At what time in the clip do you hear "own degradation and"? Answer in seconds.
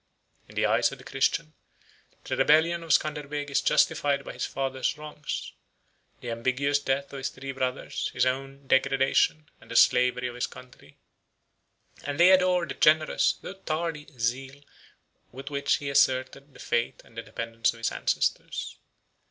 8.25-9.69